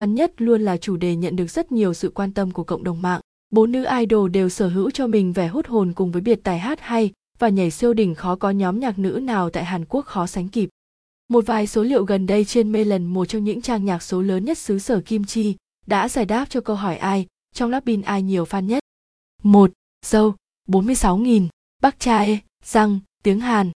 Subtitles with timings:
[0.00, 2.84] Ngắn nhất luôn là chủ đề nhận được rất nhiều sự quan tâm của cộng
[2.84, 3.20] đồng mạng.
[3.50, 6.58] Bốn nữ idol đều sở hữu cho mình vẻ hút hồn cùng với biệt tài
[6.58, 10.06] hát hay và nhảy siêu đỉnh khó có nhóm nhạc nữ nào tại Hàn Quốc
[10.06, 10.68] khó sánh kịp.
[11.28, 14.44] Một vài số liệu gần đây trên Melon, một trong những trang nhạc số lớn
[14.44, 15.56] nhất xứ sở Kim Chi,
[15.86, 18.82] đã giải đáp cho câu hỏi ai, trong Lapin ai nhiều fan nhất.
[19.42, 19.70] 1.
[20.06, 20.34] Dâu,
[20.68, 21.48] 46.000,
[21.82, 23.70] Bắc Chae, Răng, tiếng Hàn,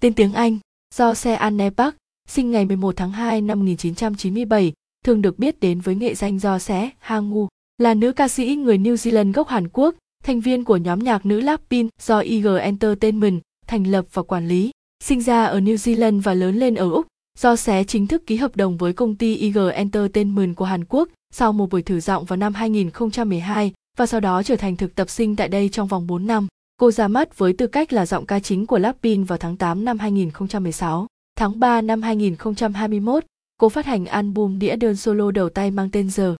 [0.00, 0.58] tên tiếng Anh,
[0.94, 1.96] do Se Anne Park,
[2.28, 4.72] sinh ngày 11 tháng 2 năm 1997,
[5.06, 7.48] thường được biết đến với nghệ danh do Se Hangu,
[7.78, 9.94] là nữ ca sĩ người New Zealand gốc Hàn Quốc,
[10.24, 14.70] thành viên của nhóm nhạc nữ Lapin do IG Entertainment thành lập và quản lý.
[15.04, 17.06] Sinh ra ở New Zealand và lớn lên ở Úc,
[17.38, 21.08] do Xé chính thức ký hợp đồng với công ty IG Entertainment của Hàn Quốc
[21.32, 25.10] sau một buổi thử giọng vào năm 2012 và sau đó trở thành thực tập
[25.10, 26.46] sinh tại đây trong vòng 4 năm.
[26.76, 29.84] Cô ra mắt với tư cách là giọng ca chính của Lapin vào tháng 8
[29.84, 31.06] năm 2016.
[31.36, 33.24] Tháng 3 năm 2021,
[33.56, 36.36] cô phát hành album đĩa đơn solo đầu tay mang tên Giờ.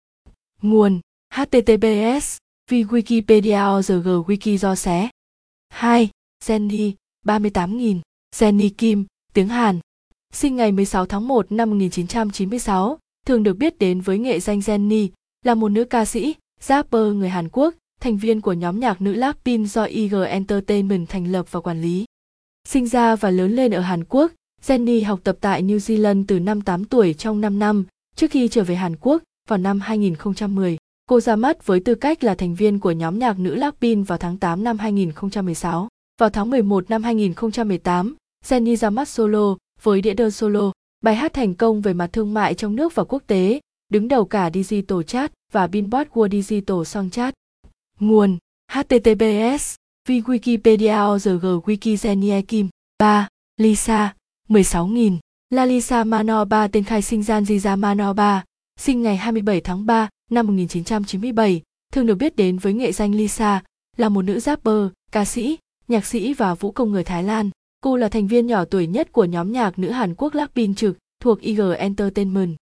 [0.63, 1.01] Nguồn
[1.35, 2.37] https
[2.71, 5.09] vì Wikipedia ORG Wiki do xé.
[5.69, 6.11] 2.
[6.45, 6.93] Jenny,
[7.27, 8.01] 38.000.
[8.37, 9.81] Jenny Kim, tiếng Hàn.
[10.33, 15.09] Sinh ngày 16 tháng 1 năm 1996, thường được biết đến với nghệ danh Jenny,
[15.45, 19.13] là một nữ ca sĩ, rapper người Hàn Quốc, thành viên của nhóm nhạc nữ
[19.13, 22.05] Lapin do IG Entertainment thành lập và quản lý.
[22.69, 26.41] Sinh ra và lớn lên ở Hàn Quốc, Jenny học tập tại New Zealand từ
[26.41, 27.85] năm 8 tuổi trong 5 năm,
[28.17, 30.77] trước khi trở về Hàn Quốc vào năm 2010.
[31.07, 34.19] Cô ra mắt với tư cách là thành viên của nhóm nhạc nữ Blackpink vào
[34.19, 35.89] tháng 8 năm 2016.
[36.21, 41.33] Vào tháng 11 năm 2018, Jenny ra mắt solo với đĩa đơn solo, bài hát
[41.33, 45.03] thành công về mặt thương mại trong nước và quốc tế, đứng đầu cả Digital
[45.07, 47.35] Chart và Billboard World Digital Song Chart.
[48.01, 48.39] Nguồn
[48.73, 49.75] https
[50.09, 53.29] vì Wikipedia org Wiki Jenny Kim 3.
[53.61, 54.15] Lisa
[54.49, 55.19] 16.000
[55.51, 58.45] Lalisa Manoba tên khai sinh Janjiza Manoba,
[58.81, 63.63] sinh ngày 27 tháng 3 năm 1997, thường được biết đến với nghệ danh Lisa,
[63.97, 65.59] là một nữ rapper, ca sĩ,
[65.89, 67.51] nhạc sĩ và vũ công người Thái Lan.
[67.81, 70.99] Cô là thành viên nhỏ tuổi nhất của nhóm nhạc nữ Hàn Quốc Blackpink trực
[71.23, 72.57] thuộc IG Entertainment.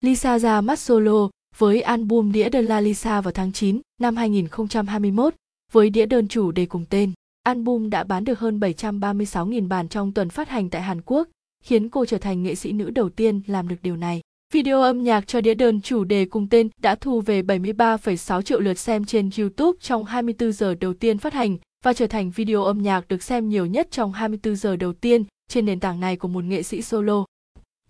[0.00, 1.28] Lisa ra mắt solo
[1.58, 5.34] với album đĩa đơn La Lisa vào tháng 9 năm 2021
[5.72, 7.12] với đĩa đơn chủ đề cùng tên.
[7.42, 11.28] Album đã bán được hơn 736.000 bản trong tuần phát hành tại Hàn Quốc,
[11.64, 14.20] khiến cô trở thành nghệ sĩ nữ đầu tiên làm được điều này.
[14.52, 18.60] Video âm nhạc cho đĩa đơn chủ đề cùng tên đã thu về 73,6 triệu
[18.60, 22.64] lượt xem trên YouTube trong 24 giờ đầu tiên phát hành và trở thành video
[22.64, 26.16] âm nhạc được xem nhiều nhất trong 24 giờ đầu tiên trên nền tảng này
[26.16, 27.24] của một nghệ sĩ solo.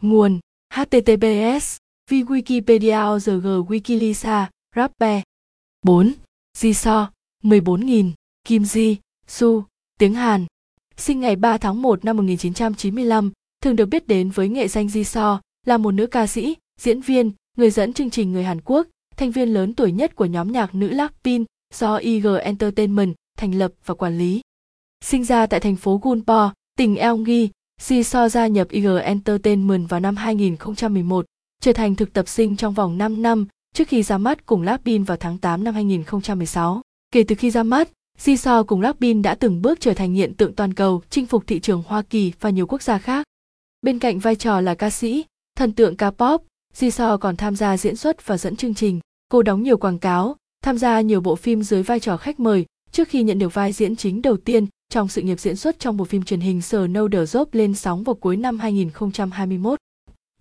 [0.00, 0.40] Nguồn
[0.74, 1.76] https
[2.10, 4.46] vi Wikipedia org Wikilisa
[4.76, 5.22] Rapper
[5.82, 6.12] 4.
[6.58, 7.06] Jisoo
[7.42, 8.10] 14.000
[8.44, 8.96] Kim Ji
[9.28, 9.64] Su
[9.98, 10.46] tiếng Hàn
[10.96, 15.38] sinh ngày 3 tháng 1 năm 1995 thường được biết đến với nghệ danh Jisoo
[15.66, 19.30] là một nữ ca sĩ, diễn viên, người dẫn chương trình người Hàn Quốc, thành
[19.30, 23.94] viên lớn tuổi nhất của nhóm nhạc nữ Blackpink do IG Entertainment thành lập và
[23.94, 24.40] quản lý.
[25.04, 27.48] Sinh ra tại thành phố Gunpo, tỉnh Eonggi,
[27.80, 31.26] Jisoo gia nhập IG Entertainment vào năm 2011,
[31.60, 35.06] trở thành thực tập sinh trong vòng 5 năm trước khi ra mắt cùng Blackpink
[35.06, 36.80] vào tháng 8 năm 2016.
[37.12, 37.88] Kể từ khi ra mắt,
[38.18, 41.60] Jisoo cùng Blackpink đã từng bước trở thành hiện tượng toàn cầu, chinh phục thị
[41.60, 43.26] trường Hoa Kỳ và nhiều quốc gia khác.
[43.82, 45.24] Bên cạnh vai trò là ca sĩ,
[45.56, 46.38] thần tượng K-pop,
[46.74, 49.00] Jisoo còn tham gia diễn xuất và dẫn chương trình.
[49.28, 52.66] Cô đóng nhiều quảng cáo, tham gia nhiều bộ phim dưới vai trò khách mời
[52.92, 55.96] trước khi nhận được vai diễn chính đầu tiên trong sự nghiệp diễn xuất trong
[55.96, 59.78] bộ phim truyền hình Snowder Job lên sóng vào cuối năm 2021.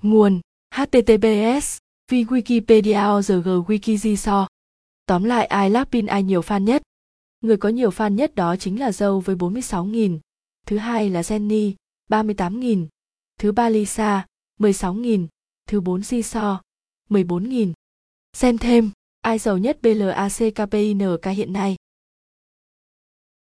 [0.01, 0.39] Nguồn
[0.75, 1.77] https
[2.11, 4.45] vì Wikipedia org Wiki Jisoo.
[5.05, 6.81] Tóm lại ai Lapin ai nhiều fan nhất?
[7.41, 10.19] Người có nhiều fan nhất đó chính là dâu với 46.000,
[10.67, 11.73] thứ hai là Jenny,
[12.09, 12.87] 38.000,
[13.39, 14.25] thứ ba Lisa,
[14.59, 15.27] 16.000,
[15.67, 16.57] thứ bốn Jisoo,
[17.09, 17.73] 14.000.
[18.33, 18.91] Xem thêm,
[19.21, 21.75] ai giàu nhất BLACKPINK hiện nay?